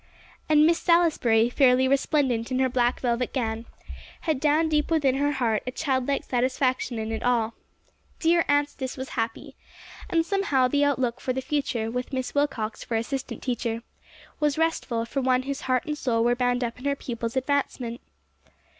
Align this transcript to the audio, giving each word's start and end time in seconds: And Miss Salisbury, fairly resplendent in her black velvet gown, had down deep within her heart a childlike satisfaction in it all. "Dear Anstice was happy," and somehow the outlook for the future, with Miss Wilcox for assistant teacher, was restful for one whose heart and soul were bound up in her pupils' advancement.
And 0.49 0.65
Miss 0.65 0.79
Salisbury, 0.79 1.47
fairly 1.47 1.87
resplendent 1.87 2.49
in 2.51 2.57
her 2.57 2.69
black 2.69 3.01
velvet 3.01 3.31
gown, 3.35 3.67
had 4.21 4.39
down 4.39 4.67
deep 4.67 4.89
within 4.89 5.17
her 5.17 5.33
heart 5.33 5.61
a 5.67 5.71
childlike 5.71 6.23
satisfaction 6.23 6.97
in 6.97 7.11
it 7.11 7.21
all. 7.21 7.53
"Dear 8.17 8.43
Anstice 8.47 8.97
was 8.97 9.09
happy," 9.09 9.55
and 10.09 10.25
somehow 10.25 10.67
the 10.67 10.83
outlook 10.83 11.21
for 11.21 11.33
the 11.33 11.39
future, 11.41 11.91
with 11.91 12.13
Miss 12.13 12.33
Wilcox 12.33 12.83
for 12.83 12.97
assistant 12.97 13.43
teacher, 13.43 13.83
was 14.39 14.57
restful 14.57 15.05
for 15.05 15.21
one 15.21 15.43
whose 15.43 15.61
heart 15.61 15.85
and 15.85 15.95
soul 15.95 16.23
were 16.23 16.35
bound 16.35 16.63
up 16.63 16.79
in 16.79 16.85
her 16.85 16.95
pupils' 16.95 17.37
advancement. 17.37 18.01